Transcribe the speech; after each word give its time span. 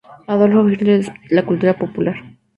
Adolf 0.25 0.71
Hitler 0.73 1.05
en 1.29 1.35
la 1.35 1.45
cultura 1.45 1.77
popular 1.77 2.15